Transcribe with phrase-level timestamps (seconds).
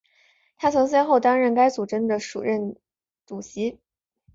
[0.57, 2.75] 她曾先后担任该组织的署理
[3.27, 3.77] 主席。